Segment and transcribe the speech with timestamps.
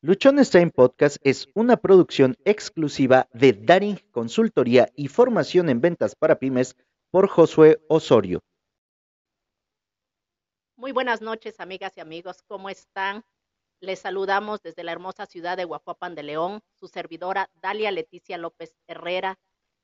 [0.00, 6.76] Luchonstein Podcast es una producción exclusiva de Daring Consultoría y Formación en Ventas para Pymes
[7.10, 8.38] por Josué Osorio.
[10.76, 12.44] Muy buenas noches, amigas y amigos.
[12.46, 13.24] ¿Cómo están?
[13.80, 18.76] Les saludamos desde la hermosa ciudad de Guajuapan de León, su servidora Dalia Leticia López
[18.86, 19.40] Herrera.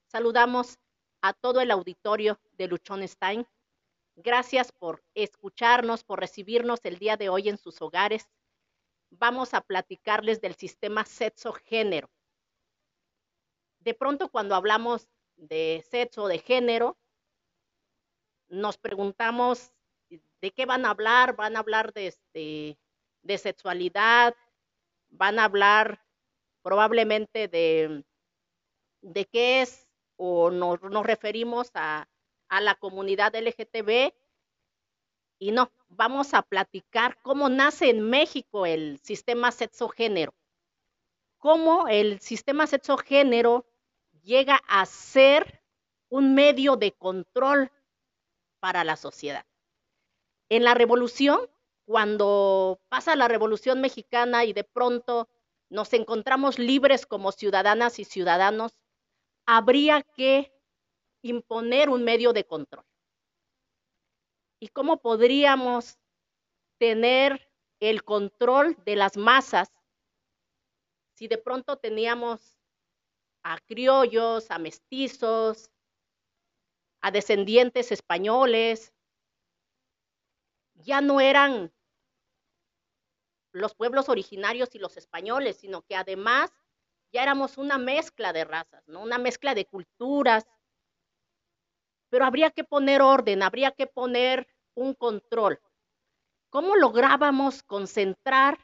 [0.07, 0.79] Saludamos
[1.23, 3.49] a todo el auditorio de Luchonstein.
[4.15, 8.29] Gracias por escucharnos, por recibirnos el día de hoy en sus hogares
[9.19, 12.11] vamos a platicarles del sistema sexo-género.
[13.81, 16.99] De pronto cuando hablamos de sexo, de género,
[18.49, 19.73] nos preguntamos
[20.09, 22.79] de qué van a hablar, van a hablar de, este,
[23.23, 24.35] de sexualidad,
[25.11, 26.05] van a hablar
[26.63, 28.05] probablemente de,
[29.01, 32.09] de qué es o nos, nos referimos a,
[32.49, 34.13] a la comunidad LGTB
[35.39, 40.35] y no, vamos a platicar cómo nace en México el sistema sexo-género,
[41.39, 43.67] cómo el sistema sexo-género
[44.23, 45.63] llega a ser
[46.09, 47.71] un medio de control
[48.61, 49.45] para la sociedad.
[50.49, 51.41] En la revolución,
[51.85, 55.29] cuando pasa la revolución mexicana y de pronto
[55.69, 58.73] nos encontramos libres como ciudadanas y ciudadanos,
[59.47, 60.53] habría que
[61.23, 62.85] imponer un medio de control
[64.65, 65.99] y cómo podríamos
[66.79, 69.71] tener el control de las masas
[71.13, 72.57] si de pronto teníamos
[73.43, 75.71] a criollos, a mestizos,
[77.03, 78.95] a descendientes españoles,
[80.77, 81.71] ya no eran
[83.53, 86.51] los pueblos originarios y los españoles, sino que además
[87.13, 89.03] ya éramos una mezcla de razas, ¿no?
[89.03, 90.47] una mezcla de culturas.
[92.09, 95.61] Pero habría que poner orden, habría que poner un control.
[96.51, 98.59] ¿Cómo lográbamos concentrar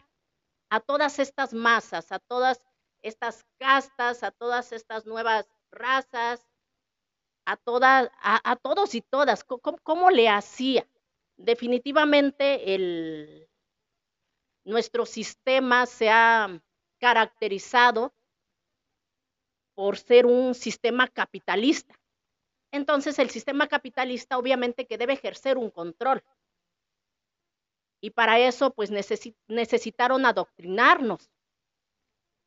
[0.68, 2.62] a todas estas masas, a todas
[3.02, 6.46] estas castas, a todas estas nuevas razas,
[7.44, 9.44] a, todas, a, todos y todas?
[9.44, 10.86] ¿Cómo, le hacía?
[11.36, 13.48] Definitivamente el,
[14.64, 16.62] nuestro sistema se ha
[17.00, 18.12] caracterizado
[19.74, 21.99] por ser un sistema capitalista.
[22.72, 26.22] Entonces el sistema capitalista obviamente que debe ejercer un control.
[28.00, 31.30] Y para eso pues necesitaron adoctrinarnos.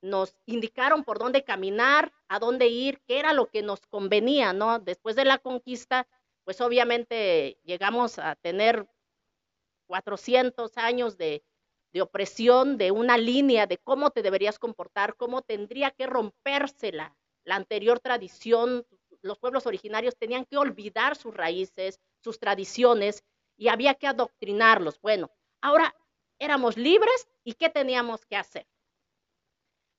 [0.01, 4.79] Nos indicaron por dónde caminar, a dónde ir, qué era lo que nos convenía, ¿no?
[4.79, 6.07] Después de la conquista,
[6.43, 8.87] pues obviamente llegamos a tener
[9.87, 11.43] 400 años de,
[12.01, 17.55] opresión, de una línea de cómo te deberías comportar, cómo tendría que romperse la, la
[17.55, 18.85] anterior tradición,
[19.23, 23.23] los pueblos originarios tenían que olvidar sus raíces, sus tradiciones
[23.57, 24.99] y había que adoctrinarlos.
[25.01, 25.95] Bueno, ahora
[26.39, 28.67] éramos libres y ¿qué teníamos que hacer?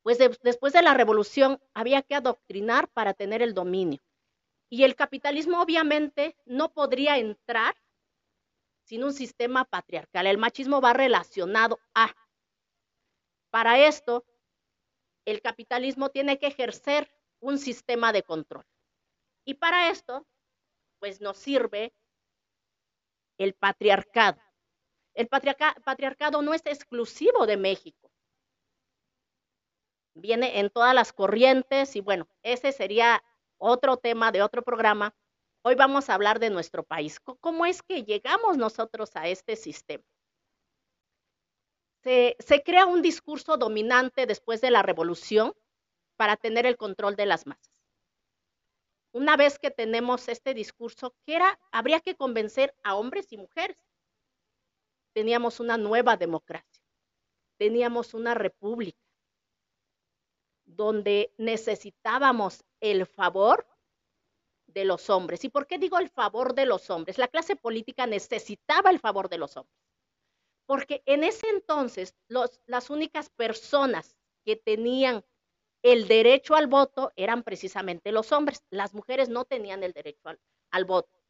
[0.03, 4.01] Pues después de la revolución había que adoctrinar para tener el dominio.
[4.69, 7.75] Y el capitalismo obviamente no podría entrar
[8.83, 10.27] sin un sistema patriarcal.
[10.27, 12.15] El machismo va relacionado a.
[13.51, 14.27] Para esto,
[15.25, 17.11] el capitalismo tiene que ejercer
[17.41, 18.67] un sistema de control.
[19.45, 20.27] Y para esto,
[20.99, 21.93] pues nos sirve
[23.39, 24.41] el patriarcado.
[25.13, 28.11] El patriarcado no es exclusivo de México.
[30.15, 33.23] Viene en todas las corrientes y bueno, ese sería
[33.59, 35.15] otro tema de otro programa.
[35.63, 37.21] Hoy vamos a hablar de nuestro país.
[37.21, 40.05] ¿Cómo es que llegamos nosotros a este sistema?
[42.03, 45.55] Se, crea un discurso dominante después de la revolución
[46.17, 47.74] para tener el control de las masas
[49.15, 53.79] una vez que tenemos este discurso, que era, habría que convencer a hombres y mujeres.
[55.13, 56.85] Teníamos una nueva democracia,
[57.57, 58.99] teníamos una república
[60.65, 63.65] donde necesitábamos el favor
[64.67, 65.45] de los hombres.
[65.45, 67.17] ¿Y por qué digo el favor de los hombres?
[67.17, 69.79] La clase política necesitaba el favor de los hombres.
[70.67, 72.17] Porque en ese entonces
[72.67, 75.25] las únicas personas que tenían
[75.85, 78.65] el derecho al voto eran precisamente los hombres.
[78.71, 80.31] Las mujeres no tenían el derecho
[80.71, 81.21] al, voto.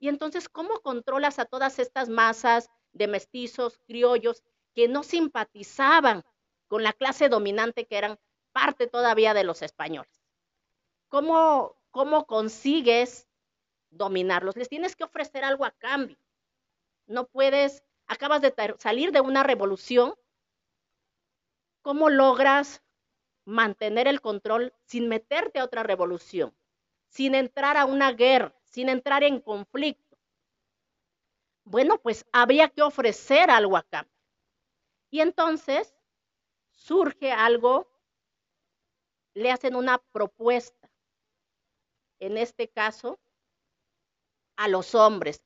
[0.00, 4.42] Y entonces, ¿cómo controlas a todas estas masas de mestizos, criollos,
[4.74, 6.24] que no simpatizaban
[6.66, 8.18] con la clase dominante que eran
[8.50, 10.24] parte todavía de los españoles?
[11.06, 13.28] ¿Cómo, cómo consigues
[13.90, 14.56] dominarlos?
[14.56, 16.18] Les tienes que ofrecer algo a cambio.
[17.06, 20.16] No puedes, acabas de salir de una revolución.
[21.80, 22.82] ¿Cómo logras
[23.48, 26.54] mantener el control sin meterte a otra revolución,
[27.08, 30.18] sin entrar a una guerra, sin entrar en conflicto.
[31.64, 34.06] Bueno, pues había que ofrecer algo acá.
[35.10, 35.94] Y entonces
[36.72, 37.90] surge algo,
[39.32, 40.90] le hacen una propuesta,
[42.18, 43.18] en este caso,
[44.56, 45.42] a los hombres,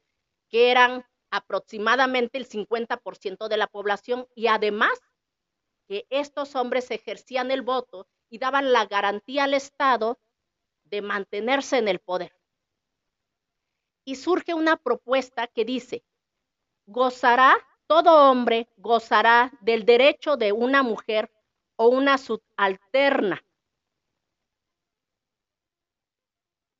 [0.49, 5.01] que eran aproximadamente el 50% de la población y además
[5.87, 10.19] que estos hombres ejercían el voto y daban la garantía al Estado
[10.85, 12.35] de mantenerse en el poder.
[14.05, 16.05] Y surge una propuesta que dice,
[16.87, 17.57] gozará,
[17.87, 21.31] todo hombre gozará del derecho de una mujer
[21.77, 23.45] o una subalterna.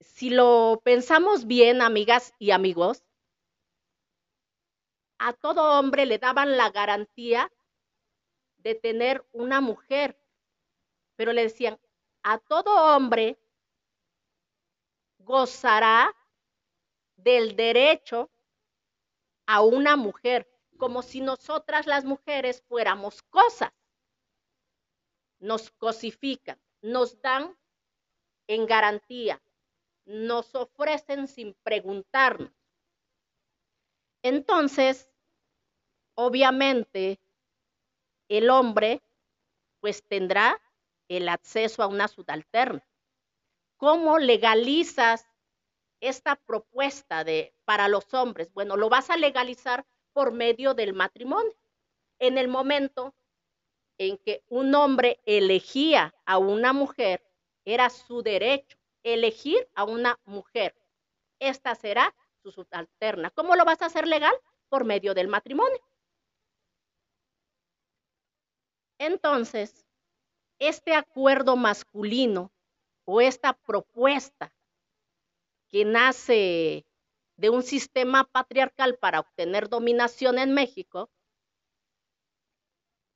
[0.01, 3.05] Si lo pensamos bien, amigas y amigos,
[5.19, 7.51] a todo hombre le daban la garantía
[8.63, 10.17] de tener una mujer
[11.23, 11.79] pero le decían,
[12.25, 13.39] a todo hombre
[15.19, 16.13] gozará
[17.15, 18.29] del derecho
[19.47, 23.73] a una mujer, como si nosotras las mujeres fuéramos cosas.
[25.39, 27.57] Nos cosifican, nos dan
[28.49, 29.41] en garantía,
[30.05, 32.51] nos ofrecen sin preguntarnos.
[34.23, 35.09] Entonces,
[36.15, 37.21] obviamente,
[38.39, 39.03] el hombre
[39.81, 40.61] pues tendrá
[41.09, 42.83] el acceso a una subalterna.
[43.77, 45.27] ¿Cómo legalizas
[46.01, 48.53] esta propuesta de para los hombres?
[48.55, 51.55] Bueno, lo vas a legalizar por medio del matrimonio.
[52.19, 53.15] En el momento
[53.99, 57.23] en que un hombre elegía a una mujer,
[57.65, 60.75] era su derecho elegir a una mujer.
[61.39, 63.31] Esta será su subalterna.
[63.31, 64.35] ¿Cómo lo vas a hacer legal?
[64.69, 65.81] Por medio del matrimonio.
[69.05, 69.85] Entonces,
[70.61, 72.53] este acuerdo masculino
[73.05, 74.55] o esta propuesta
[75.69, 76.87] que nace
[77.37, 81.11] de un sistema patriarcal para obtener dominación en México,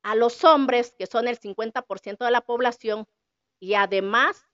[0.02, 3.06] a los hombres, que son el 50% de la población,
[3.60, 4.44] y además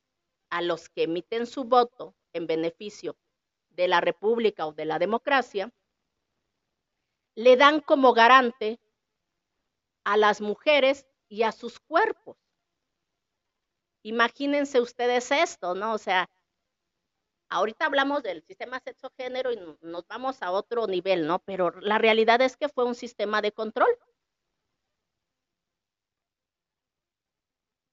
[0.50, 3.16] a los que emiten su voto en beneficio
[3.70, 5.72] de la república o de la democracia,
[7.34, 8.78] le dan como garante
[10.04, 12.36] a las mujeres y a sus cuerpos.
[14.02, 15.94] Imagínense ustedes esto, ¿no?
[15.94, 16.28] O sea,
[17.48, 21.38] ahorita hablamos del sistema sexo-género y nos vamos a otro nivel, ¿no?
[21.38, 23.88] Pero la realidad es que fue un sistema de control.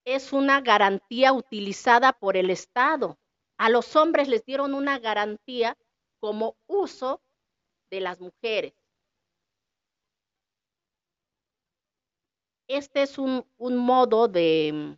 [0.04, 3.18] Es una garantía utilizada por el Estado.
[3.58, 5.78] A los hombres les dieron una garantía
[6.20, 7.22] como uso
[7.90, 8.74] de las mujeres.
[12.70, 14.96] Este es un, un modo de,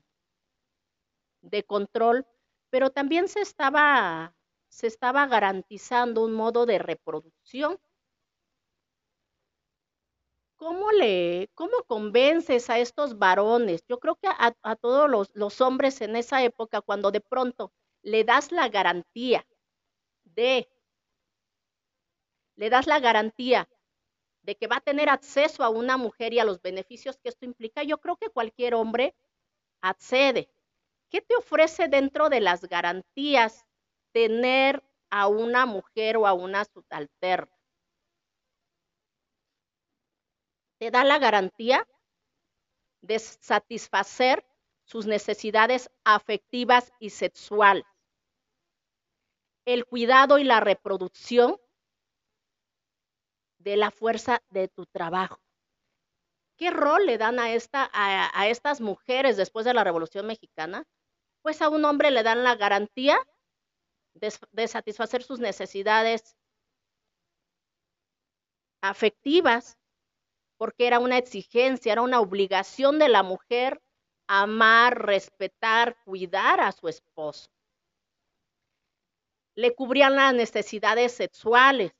[1.41, 2.27] de control,
[2.69, 4.35] pero también se estaba,
[4.69, 7.79] se estaba garantizando un modo de reproducción.
[10.57, 13.83] ¿Cómo, le, ¿Cómo convences a estos varones?
[13.87, 17.71] Yo creo que a, a todos los, los hombres en esa época, cuando de pronto
[18.03, 19.47] le das la garantía
[20.25, 20.69] de,
[22.55, 23.67] le das la garantía
[24.43, 27.45] de que va a tener acceso a una mujer y a los beneficios que esto
[27.45, 29.15] implica, yo creo que cualquier hombre
[29.81, 30.49] accede.
[31.09, 33.65] ¿Qué te ofrece dentro de las garantías
[34.13, 37.51] tener a una mujer o a una subalterna?
[40.79, 41.87] Te da la garantía
[43.01, 44.43] de satisfacer
[44.83, 47.85] sus necesidades afectivas y sexuales,
[49.65, 51.60] el cuidado y la reproducción
[53.63, 55.39] de la fuerza de tu trabajo.
[56.57, 60.85] ¿Qué rol le dan a, esta, a, estas mujeres después de la Revolución Mexicana?
[61.41, 63.17] pues a un hombre le dan la garantía
[64.13, 66.35] de, satisfacer sus necesidades
[68.81, 69.77] afectivas,
[70.57, 73.81] porque era una exigencia, era una obligación de la mujer
[74.27, 77.49] amar, respetar, cuidar a su esposo.
[79.55, 81.91] Le cubrían las necesidades sexuales,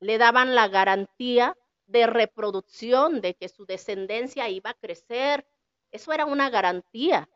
[0.00, 5.46] le daban la garantía de reproducción, de que su descendencia iba a crecer.
[5.90, 7.28] Eso era una garantía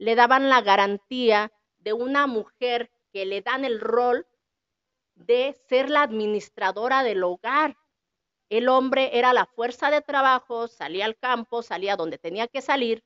[0.00, 4.26] le daban la garantía de una mujer que le dan el rol
[5.14, 7.76] de ser la administradora del hogar.
[8.48, 13.04] El hombre era la fuerza de trabajo, salía al campo, salía donde tenía que salir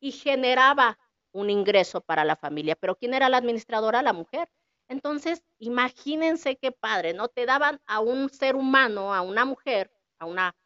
[0.00, 0.98] y generaba
[1.30, 2.74] un ingreso para la familia.
[2.74, 4.02] Pero ¿quién era la administradora?
[4.02, 4.50] La mujer.
[4.90, 7.28] Entonces, imagínense qué padre, ¿no?
[7.28, 10.56] Te daban a un ser humano, a una mujer, a una,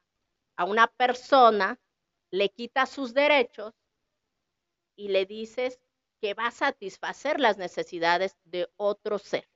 [0.56, 1.78] a una persona,
[2.30, 3.74] le quita sus derechos
[4.96, 5.78] y le dices
[6.22, 9.46] que va a satisfacer las necesidades de otro ser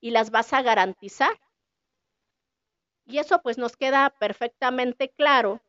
[0.00, 1.36] y las vas a garantizar.
[3.06, 5.60] Y eso pues nos queda perfectamente claro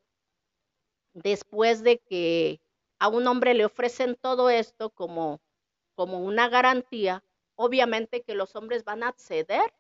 [1.15, 2.61] después de que
[2.99, 5.41] a un hombre le ofrecen todo esto como,
[5.95, 7.23] como una garantía,
[7.55, 9.73] obviamente que los hombres van a acceder,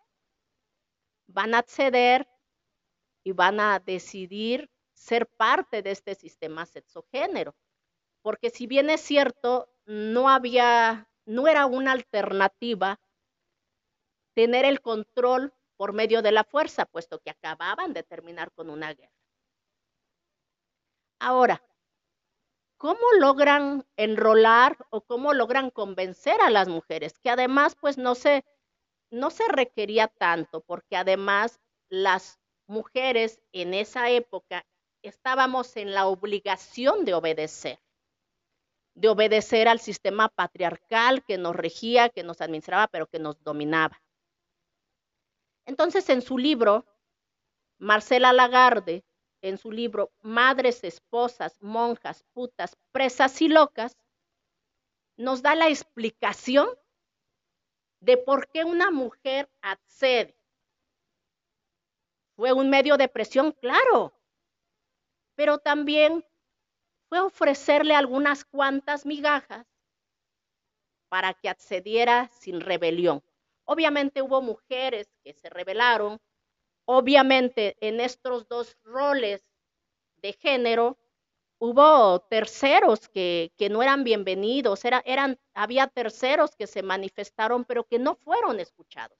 [1.27, 2.27] van a acceder
[3.23, 7.55] y van a decidir ser parte de este sistema sexogénero.
[8.21, 12.99] Porque si bien es cierto, no había, no era una alternativa
[14.33, 18.93] tener el control por medio de la fuerza, puesto que acababan de terminar con una
[18.93, 19.11] guerra.
[21.19, 21.61] Ahora,
[22.77, 27.17] ¿cómo logran enrolar o cómo logran convencer a las mujeres?
[27.19, 28.45] Que además, pues no se,
[29.11, 34.65] no se requería tanto, porque además las mujeres en esa época
[35.01, 37.79] estábamos en la obligación de obedecer,
[38.95, 44.01] de obedecer al sistema patriarcal que nos regía, que nos administraba, pero que nos dominaba.
[45.65, 46.85] Entonces, en su libro,
[47.77, 49.03] Marcela Lagarde,
[49.45, 53.95] en su libro Madres, Esposas, Monjas, Putas, Presas y Locas,
[55.17, 56.67] nos da la explicación
[57.99, 60.35] de por qué una mujer accede.
[62.35, 64.19] Fue un medio de presión, claro,
[65.35, 66.25] pero también
[67.07, 69.67] fue ofrecerle algunas cuantas migajas
[71.07, 73.23] para que accediera sin rebelión.
[73.63, 76.19] Obviamente hubo mujeres que se rebelaron,
[76.85, 79.43] obviamente en estos dos roles
[80.21, 80.97] de género
[81.59, 87.85] hubo terceros que, que no eran bienvenidos, era, eran, había terceros que se manifestaron pero
[87.85, 89.17] que no fueron escuchados.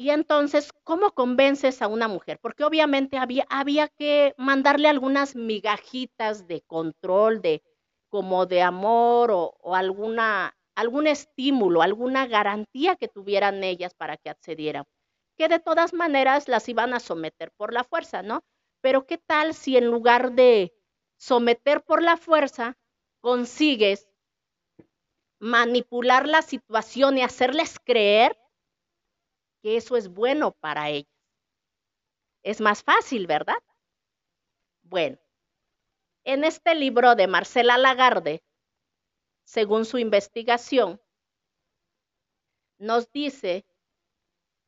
[0.00, 2.38] Y entonces, ¿cómo convences a una mujer?
[2.40, 7.64] Porque obviamente había, había que mandarle algunas migajitas de control, de
[8.08, 14.30] como de amor o, o alguna algún estímulo, alguna garantía que tuvieran ellas para que
[14.30, 14.84] accedieran,
[15.38, 18.44] que de todas maneras las iban a someter por la fuerza, ¿no?
[18.80, 20.74] Pero ¿qué tal si en lugar de
[21.16, 22.76] someter por la fuerza,
[23.20, 24.08] consigues
[25.38, 28.36] manipular la situación y hacerles creer
[29.62, 31.12] que eso es bueno para ellas?
[32.42, 33.58] Es más fácil, ¿verdad?
[34.82, 35.18] Bueno,
[36.24, 38.42] en este libro de Marcela Lagarde,
[39.44, 41.00] según su investigación,
[42.78, 43.67] nos dice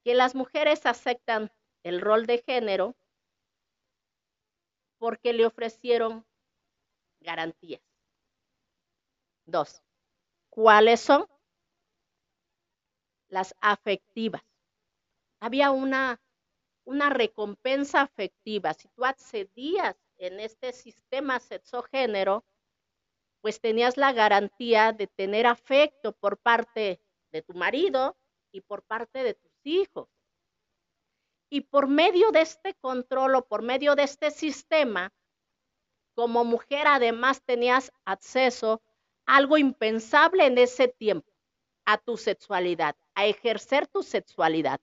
[0.05, 1.51] que las mujeres aceptan
[1.83, 2.97] el rol de género
[4.99, 6.27] porque le ofrecieron
[7.21, 7.83] garantías.
[9.47, 9.83] Dos,
[10.51, 11.27] ¿cuáles son?
[13.29, 14.43] Las afectivas.
[15.41, 16.21] Había una,
[16.85, 18.75] una recompensa afectiva.
[18.75, 22.45] Si tú accedías en este sistema sexogénero,
[23.41, 27.01] pues tenías la garantía de tener afecto por parte
[27.33, 28.17] de tu marido
[28.53, 30.09] y por parte de tus hijos.
[31.51, 35.13] Y por medio de este control o por medio de este sistema,
[36.15, 38.83] como mujer además tenías acceso
[39.27, 41.33] a algo impensable en ese tiempo,
[41.85, 44.81] a tu sexualidad, a ejercer tu sexualidad.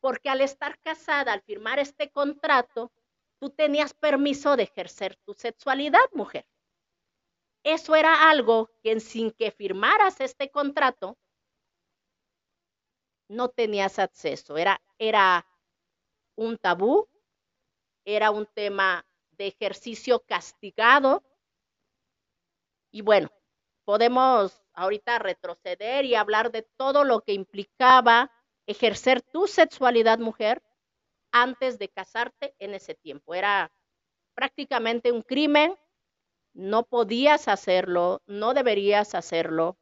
[0.00, 2.92] Porque al estar casada, al firmar este contrato,
[3.38, 6.46] tú tenías permiso de ejercer tu sexualidad, mujer
[7.64, 11.18] eso era algo que sin que firmaras este contrato,
[13.28, 14.56] no tenías acceso.
[14.56, 15.46] Era, era
[16.36, 17.08] un tabú,
[18.04, 21.22] era un tema de ejercicio castigado.
[22.90, 23.30] Y bueno,
[23.84, 28.30] podemos ahorita retroceder y hablar de todo lo que implicaba
[28.66, 30.62] ejercer tu sexualidad mujer
[31.32, 33.34] antes de casarte en ese tiempo.
[33.34, 33.70] Era
[34.34, 35.76] prácticamente un crimen
[36.58, 39.78] no podías hacerlo, no deberías hacerlo,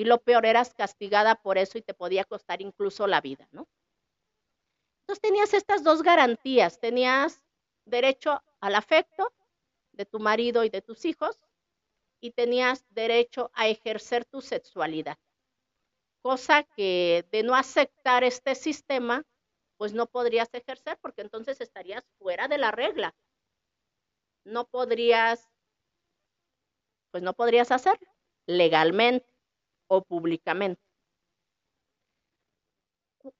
[0.00, 3.68] y lo peor eras castigada por eso y te podía costar incluso la vida, ¿no?
[5.02, 7.44] Entonces tenías estas dos garantías, tenías
[7.84, 9.30] derecho al afecto
[9.92, 11.38] de tu marido y de tus hijos
[12.18, 15.18] y tenías derecho a ejercer tu sexualidad,
[16.22, 19.26] cosa que de no aceptar este sistema,
[19.76, 23.14] pues no podrías ejercer porque entonces estarías fuera de la regla.
[24.46, 25.46] No podrías
[27.10, 28.08] pues no podrías hacerlo
[28.46, 29.39] legalmente
[29.90, 30.80] o públicamente.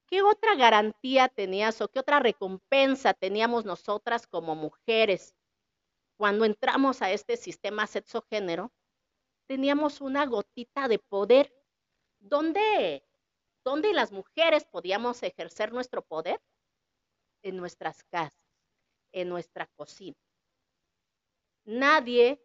[0.05, 5.33] ¿Qué otra garantía tenías o qué otra recompensa teníamos nosotras como mujeres
[6.17, 8.71] cuando entramos a este sistema sexogénero?
[9.47, 11.53] Teníamos una gotita de poder.
[12.19, 13.03] ¿Dónde,
[13.63, 16.41] ¿Dónde las mujeres podíamos ejercer nuestro poder?
[17.43, 18.37] En nuestras casas,
[19.13, 20.17] en nuestra cocina.
[21.63, 22.39] Nadie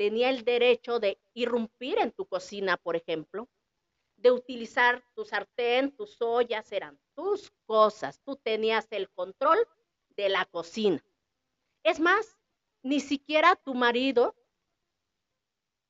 [0.00, 3.50] tenía el derecho de irrumpir en tu cocina, por ejemplo,
[4.16, 8.18] de utilizar tu sartén, tus ollas, eran tus cosas.
[8.24, 9.58] Tú tenías el control
[10.16, 11.04] de la cocina.
[11.82, 12.38] Es más,
[12.82, 14.34] ni siquiera tu marido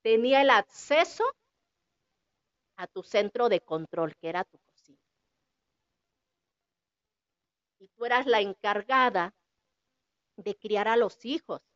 [0.02, 1.22] tenía el acceso
[2.74, 4.98] a tu centro de control, que era tu cocina.
[7.78, 9.36] Y tú eras la encargada
[10.34, 11.69] de criar a los hijos.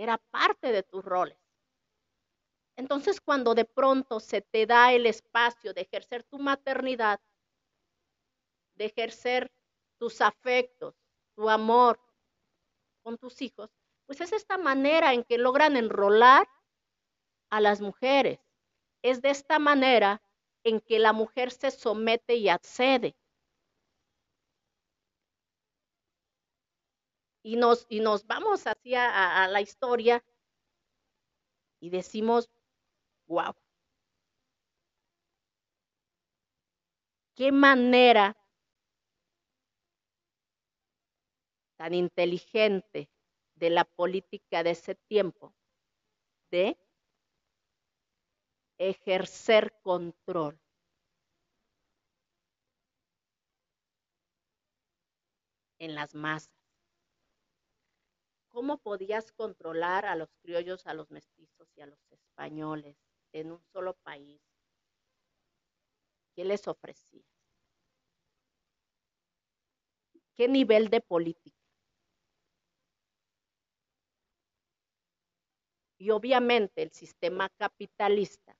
[0.00, 1.36] Era parte de tus roles.
[2.74, 7.20] Entonces, cuando de pronto se te da el espacio de ejercer tu maternidad,
[8.76, 9.52] de ejercer
[9.98, 10.94] tus afectos,
[11.34, 12.00] tu amor
[13.02, 13.68] con tus hijos,
[14.06, 16.48] pues es esta manera en que logran enrolar
[17.50, 18.40] a las mujeres.
[19.02, 20.22] Es de esta manera
[20.64, 23.14] en que la mujer se somete y accede.
[27.42, 30.22] Y nos, y nos vamos hacia a la historia
[31.80, 32.50] y decimos,
[33.26, 33.54] wow.
[37.34, 38.36] Qué manera
[41.78, 43.08] tan inteligente
[43.54, 45.54] de la política de ese tiempo
[46.50, 46.76] de
[48.78, 50.60] ejercer control.
[55.78, 56.59] en las masas.
[58.50, 62.96] ¿Cómo podías controlar a los criollos, a los mestizos y a los españoles
[63.32, 64.40] en un solo país?
[66.34, 67.24] ¿Qué les ofrecías?
[70.36, 71.56] ¿Qué nivel de política?
[75.98, 78.56] Y obviamente el sistema capitalista,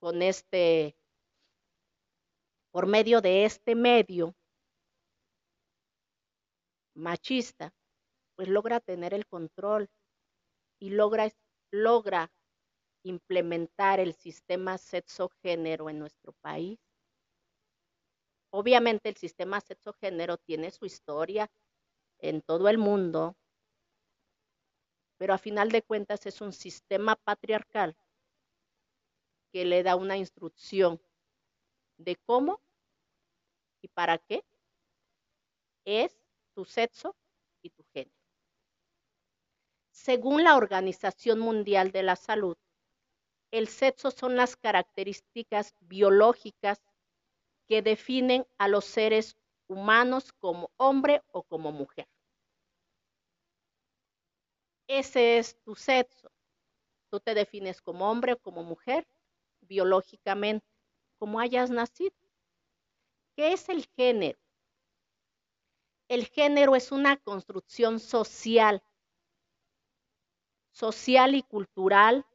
[0.00, 0.96] con este,
[2.70, 4.34] por medio de este medio
[6.94, 7.72] machista,
[8.36, 9.90] pues logra tener el control
[10.78, 11.30] y logra,
[11.70, 12.32] logra
[13.02, 16.78] implementar el sistema sexo-género en nuestro país.
[18.50, 21.50] Obviamente el sistema sexo-género tiene su historia
[22.18, 23.36] en todo el mundo,
[25.18, 27.96] pero a final de cuentas es un sistema patriarcal
[29.52, 31.00] que le da una instrucción
[31.98, 32.60] de cómo
[33.82, 34.44] y para qué
[35.84, 36.19] es
[36.54, 37.16] tu sexo
[37.62, 38.16] y tu género.
[39.90, 42.56] Según la Organización Mundial de la Salud,
[43.50, 46.80] el sexo son las características biológicas
[47.68, 49.36] que definen a los seres
[49.66, 52.08] humanos como hombre o como mujer
[54.90, 56.32] ese es tu sexo.
[57.10, 59.06] Tú te defines como hombre o como mujer,
[59.60, 60.66] biológicamente,
[61.18, 62.16] como hayas nacido.
[63.36, 64.38] ¿Qué es el género?
[66.10, 68.82] El género es una construcción social,
[70.72, 72.26] social y cultural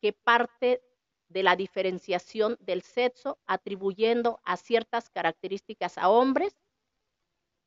[0.00, 0.82] que parte
[1.28, 6.56] de la diferenciación del sexo atribuyendo a ciertas características a hombres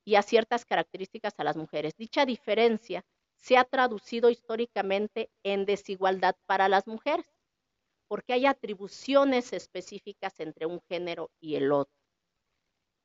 [0.04, 1.96] y a ciertas características a las mujeres.
[1.96, 3.06] Dicha diferencia
[3.38, 7.26] se ha traducido históricamente en desigualdad para las mujeres,
[8.10, 11.96] porque hay atribuciones específicas entre un género y el otro.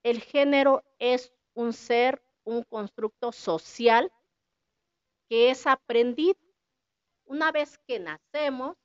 [0.03, 4.11] El género es un ser, un constructo social
[5.29, 6.41] que es aprendido.
[7.27, 8.77] Una vez que nacemos,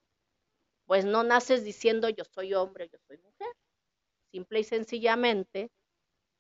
[0.86, 3.56] pues no naces diciendo yo soy hombre, yo soy mujer.
[4.32, 5.72] Simple y sencillamente,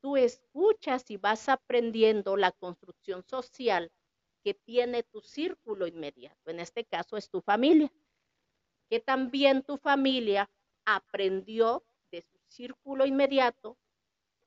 [0.02, 3.90] tú escuchas y vas aprendiendo la construcción social
[4.44, 7.90] que tiene tu círculo inmediato, en este caso es tu familia,
[8.90, 10.52] que también tu familia
[10.84, 13.78] aprendió de su círculo inmediato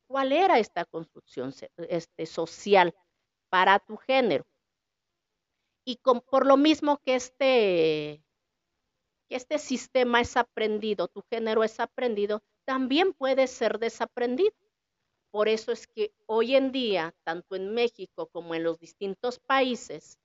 [0.07, 2.95] cuál era esta construcción este, social
[3.49, 4.47] para tu género.
[5.85, 5.99] Y
[6.31, 8.25] por lo mismo que este,
[9.29, 14.55] que este sistema es aprendido, tu género es aprendido, también puede ser desaprendido.
[15.31, 20.19] Por eso es que hoy en día, tanto en México como en los distintos países,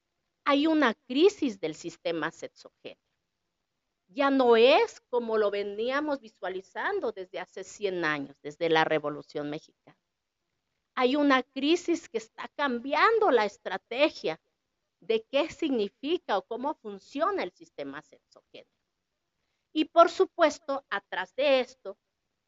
[0.45, 3.10] hay una crisis del sistema sexogénero.
[4.13, 9.97] Ya no es como lo veníamos visualizando desde hace 100 años, desde la Revolución Mexicana.
[10.95, 14.41] Hay una crisis que está cambiando la estrategia
[14.99, 18.69] de qué significa o cómo funciona el sistema sexogénero.
[19.73, 21.97] Y por supuesto, atrás de esto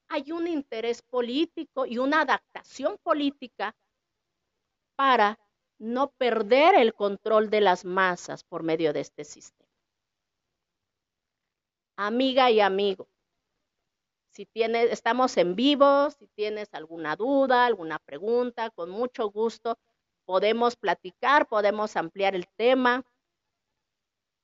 [0.10, 3.73] hay un interés político y una adaptación política
[4.97, 5.39] para
[5.80, 9.62] no perder el control de las masas por medio de este sistema.
[11.95, 13.08] Amiga y amigo,
[14.32, 19.77] si tienes, estamos en vivo, si tienes alguna duda, alguna pregunta, con mucho gusto
[20.25, 23.06] podemos platicar, podemos ampliar el tema.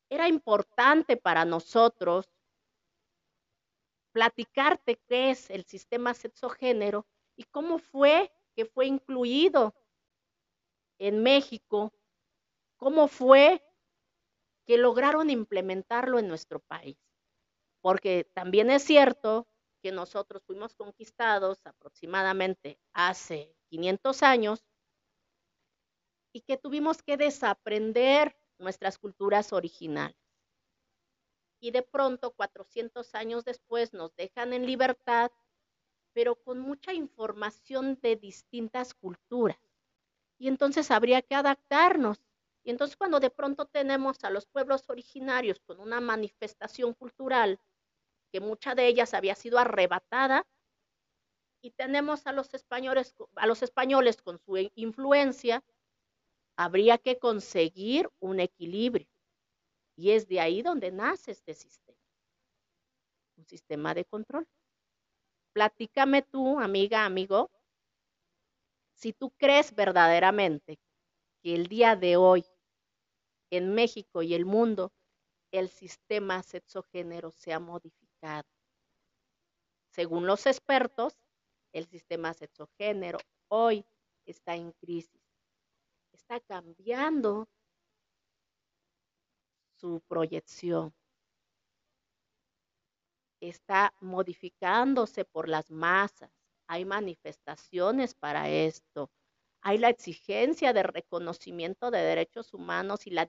[0.09, 2.29] Era importante para nosotros
[4.12, 9.73] platicarte qué es el sistema sexogénero y cómo fue que fue incluido
[10.99, 11.93] en México,
[12.77, 13.63] cómo fue
[14.65, 17.09] que lograron implementarlo en nuestro país.
[17.81, 19.47] Porque también es cierto
[19.81, 24.65] que nosotros fuimos conquistados aproximadamente hace 500 años
[26.33, 30.17] y que tuvimos que desaprender nuestras culturas originales.
[31.61, 35.31] Y de pronto, 400 años después, nos dejan en libertad,
[36.13, 39.59] pero con mucha información de distintas culturas.
[40.37, 42.19] Y entonces habría que adaptarnos.
[42.63, 47.59] Y entonces cuando de pronto tenemos a los pueblos originarios con una manifestación cultural,
[48.31, 50.45] que mucha de ellas había sido arrebatada,
[51.61, 55.63] y tenemos a los españoles, a los españoles con su influencia,
[56.55, 59.07] habría que conseguir un equilibrio.
[59.97, 61.99] Y es de ahí donde nace este sistema.
[63.37, 64.47] Un sistema de control.
[65.53, 67.49] Platícame tú, amiga, amigo,
[68.93, 70.79] si tú crees verdaderamente
[71.41, 72.45] que el día de hoy
[73.49, 74.93] en México y el mundo
[75.51, 77.98] el sistema sexogénero se ha modificado.
[79.91, 81.17] Según los expertos,
[81.73, 83.86] el sistema sexogénero hoy
[84.25, 85.19] está en crisis
[86.29, 87.47] está cambiando
[89.79, 90.93] su proyección.
[93.41, 96.29] Está modificándose por las masas.
[96.67, 99.10] Hay manifestaciones para esto.
[99.62, 103.27] Hay la exigencia de reconocimiento de derechos humanos y la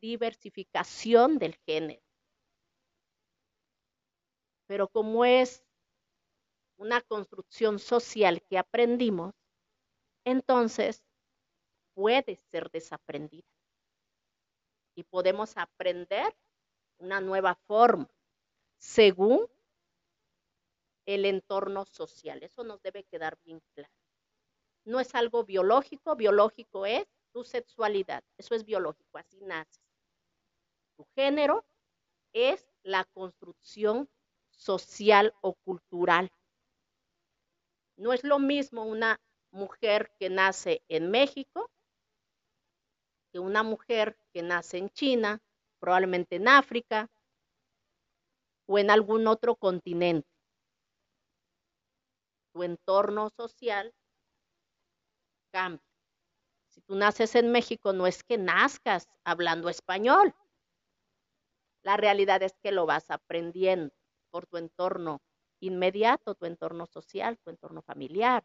[0.00, 2.02] diversificación del género.
[4.70, 5.64] Pero como es
[6.76, 9.34] una construcción social que aprendimos,
[10.24, 11.02] entonces
[11.92, 13.48] puede ser desaprendida.
[14.94, 16.36] Y podemos aprender
[16.98, 18.08] una nueva forma
[18.78, 19.48] según
[21.04, 22.40] el entorno social.
[22.44, 23.92] Eso nos debe quedar bien claro.
[24.84, 29.82] No es algo biológico, biológico es tu sexualidad, eso es biológico, así naces.
[30.96, 31.64] Tu género
[32.32, 34.08] es la construcción
[34.60, 36.30] social o cultural.
[37.96, 39.20] No es lo mismo una
[39.50, 41.70] mujer que nace en México
[43.32, 45.40] que una mujer que nace en China,
[45.78, 47.08] probablemente en África
[48.66, 50.28] o en algún otro continente.
[52.52, 53.94] Tu entorno social
[55.52, 55.84] cambia.
[56.68, 60.34] Si tú naces en México, no es que nazcas hablando español.
[61.82, 63.94] La realidad es que lo vas aprendiendo
[64.30, 65.20] por tu entorno
[65.60, 68.44] inmediato, tu entorno social, tu entorno familiar.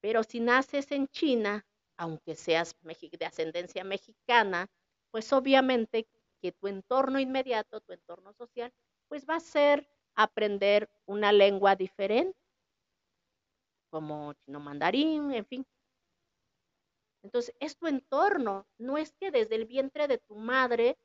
[0.00, 4.68] Pero si naces en China, aunque seas de ascendencia mexicana,
[5.10, 6.08] pues obviamente
[6.40, 8.72] que tu entorno inmediato, tu entorno social,
[9.08, 12.38] pues va a ser aprender una lengua diferente,
[13.90, 15.66] como chino mandarín, en fin.
[17.22, 20.96] Entonces, es tu entorno, no es que desde el vientre de tu madre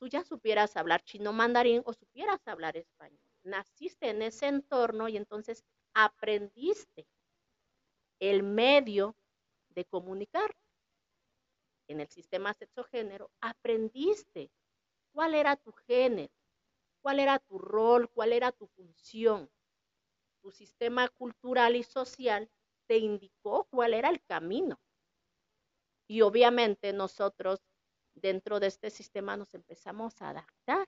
[0.00, 3.20] tú ya supieras hablar chino mandarín o supieras hablar español.
[3.44, 7.06] Naciste en ese entorno y entonces aprendiste
[8.18, 9.14] el medio
[9.68, 10.56] de comunicar.
[11.86, 14.50] En el sistema sexogénero aprendiste
[15.12, 16.32] cuál era tu género,
[17.02, 19.50] cuál era tu rol, cuál era tu función.
[20.40, 22.50] Tu sistema cultural y social
[22.86, 24.80] te indicó cuál era el camino.
[26.08, 27.60] Y obviamente nosotros
[28.20, 30.86] dentro de este sistema nos empezamos a adaptar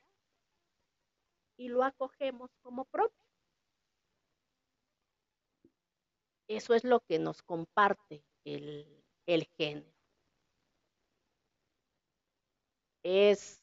[1.56, 3.16] y lo acogemos como propio.
[6.48, 9.04] Eso es lo que nos comparte el,
[9.56, 9.90] género.
[13.02, 13.62] Es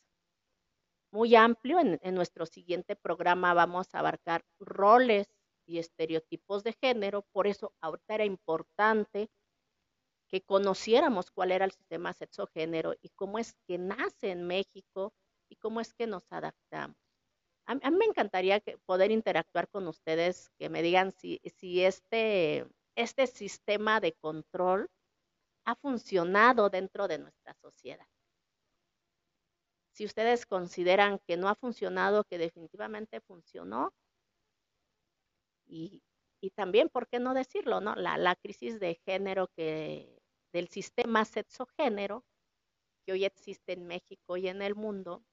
[1.11, 1.79] muy amplio.
[1.79, 5.27] En, en, nuestro siguiente programa vamos a abarcar roles
[5.65, 7.23] y estereotipos de género.
[7.31, 9.29] Por eso ahorita era importante
[10.29, 15.13] que conociéramos cuál era el sistema sexo-género y cómo es que nace en México
[15.49, 16.97] y cómo es que nos adaptamos.
[17.65, 22.65] A, mí me encantaría poder interactuar con ustedes, que me digan si, si este
[22.99, 24.89] este sistema de control
[25.63, 28.05] ha funcionado dentro de nuestra sociedad.
[29.93, 33.93] Si ustedes consideran que no ha funcionado, que definitivamente funcionó,
[35.65, 36.01] y,
[36.55, 37.79] también, ¿por qué no decirlo?
[37.79, 37.95] No?
[37.95, 40.18] La, crisis de género que,
[40.51, 42.25] del sistema sexogénero
[43.05, 45.23] que hoy existe en México y en el mundo,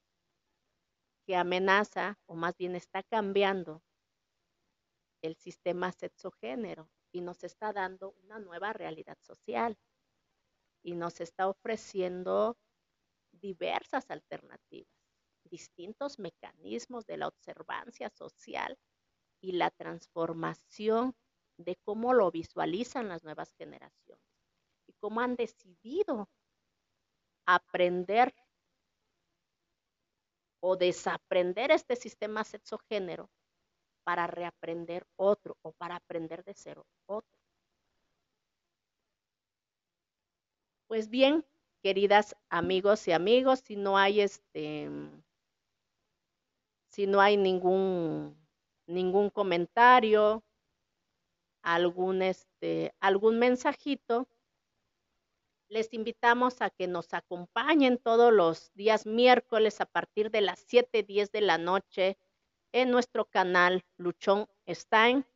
[1.27, 3.83] que amenaza, o más bien está cambiando
[5.23, 9.77] el sistema sexogénero y nos está dando una nueva realidad social
[10.83, 12.57] y nos está ofreciendo
[13.33, 14.93] diversas alternativas,
[15.45, 18.79] distintos mecanismos de la observancia social
[19.41, 21.15] y la transformación
[21.57, 24.36] de cómo lo visualizan las nuevas generaciones
[25.07, 26.29] cómo han decidido
[27.47, 28.35] aprender
[30.59, 33.31] o desaprender este sistema sexogénero
[34.03, 37.39] para reaprender otro o para aprender de cero otro.
[40.89, 41.47] Pues bien,
[41.85, 44.91] queridas amigos y amigos, si no hay este
[46.89, 48.37] si no hay ningún
[48.89, 50.43] ningún comentario,
[51.63, 54.27] algún este algún mensajito,
[55.69, 61.31] les invitamos a que nos acompañen todos los días miércoles a partir de las 7:10
[61.33, 62.19] de la noche
[62.73, 65.27] en nuestro canal Luchón Stein,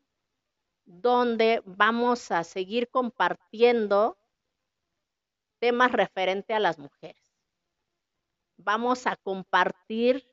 [0.84, 4.18] donde vamos a seguir compartiendo
[5.58, 7.22] temas referentes a las mujeres.
[8.56, 10.26] Vamos a compartir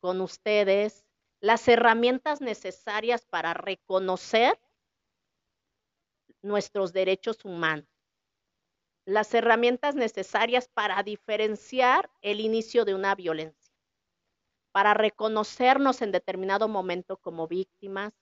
[0.00, 1.04] con ustedes
[1.40, 4.58] las herramientas necesarias para reconocer
[6.42, 7.89] nuestros derechos humanos,
[9.04, 13.74] las herramientas necesarias para diferenciar el inicio de una violencia,
[14.72, 18.12] para reconocernos en determinado momento como víctimas.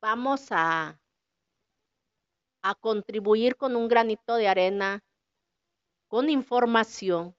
[0.00, 1.00] Vamos a
[2.66, 5.04] a contribuir con un granito de arena,
[6.08, 7.36] con información,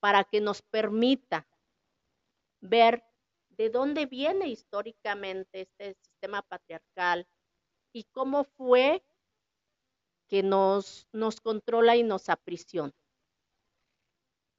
[0.00, 1.46] para que nos permita
[2.62, 3.04] ver
[3.50, 7.28] de dónde viene históricamente este sistema patriarcal
[7.92, 9.04] y cómo fue
[10.28, 12.92] que nos, nos controla y nos aprisiona.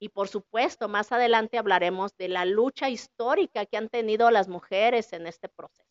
[0.00, 5.12] Y por supuesto, más adelante hablaremos de la lucha histórica que han tenido las mujeres
[5.12, 5.88] en este proceso.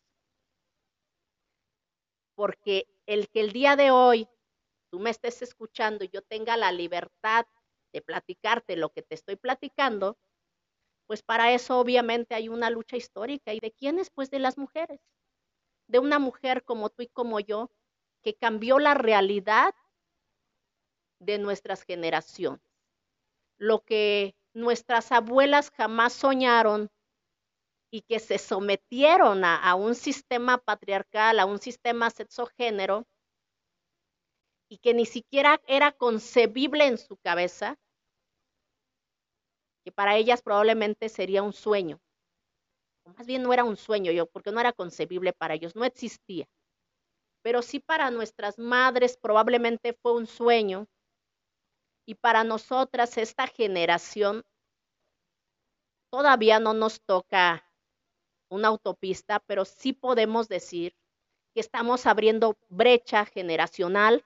[2.34, 4.28] Porque el que el día de hoy
[4.90, 7.46] tú me estés escuchando y yo tenga la libertad
[7.92, 10.16] de platicarte lo que te estoy platicando,
[11.06, 13.52] pues para eso obviamente hay una lucha histórica.
[13.52, 14.10] ¿Y de quiénes?
[14.10, 15.00] Pues de las mujeres.
[15.86, 17.70] De una mujer como tú y como yo,
[18.28, 19.74] que cambió la realidad
[21.18, 22.60] de nuestras generaciones.
[23.56, 26.90] Lo que nuestras abuelas jamás soñaron
[27.90, 33.06] y que se sometieron a, un sistema patriarcal, a un sistema sexogénero,
[34.68, 37.78] y que ni siquiera era concebible en su cabeza,
[39.86, 41.98] que para ellas probablemente sería un sueño.
[43.04, 45.86] O más bien no era un sueño yo, porque no era concebible para ellos, no
[45.86, 46.46] existía.
[47.42, 50.86] Pero sí para nuestras madres probablemente fue un sueño.
[52.06, 54.44] Y para nosotras, esta generación,
[56.10, 57.64] todavía no nos toca
[58.48, 60.96] una autopista, pero sí podemos decir
[61.54, 64.24] que estamos abriendo brecha generacional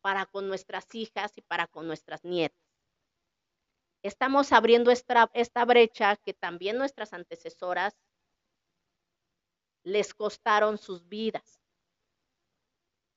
[0.00, 2.58] para con nuestras hijas y para con nuestras nietas.
[4.02, 7.96] Estamos abriendo esta, esta brecha que también nuestras antecesoras
[9.82, 11.57] les costaron sus vidas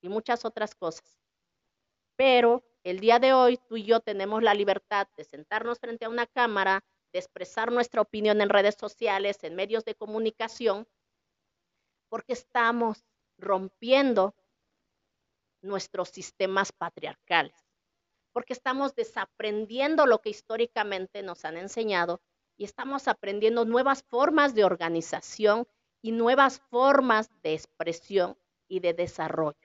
[0.02, 1.18] y muchas otras cosas.
[2.16, 6.10] Pero el día de hoy tú y yo tenemos la libertad de sentarnos frente a
[6.10, 10.86] una cámara de expresar nuestra opinión en redes sociales, en medios de comunicación,
[12.08, 13.04] porque estamos
[13.38, 14.34] rompiendo
[15.62, 17.56] nuestros sistemas patriarcales,
[18.32, 22.20] porque estamos desaprendiendo lo que históricamente nos han enseñado
[22.56, 25.66] y estamos aprendiendo nuevas formas de organización
[26.02, 28.36] y nuevas formas de expresión
[28.68, 29.61] y de desarrollo.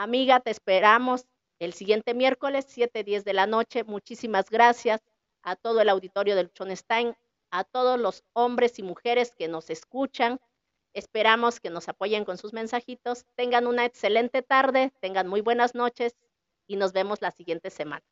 [0.00, 1.26] Amiga, te esperamos
[1.58, 3.82] el siguiente miércoles, 7, 10 de la noche.
[3.82, 5.02] Muchísimas gracias
[5.42, 7.16] a todo el auditorio del Chonestein,
[7.50, 10.38] a todos los hombres y mujeres que nos escuchan.
[10.94, 13.26] Esperamos que nos apoyen con sus mensajitos.
[13.34, 16.16] Tengan una excelente tarde, tengan muy buenas noches
[16.68, 18.06] y nos vemos la siguiente semana.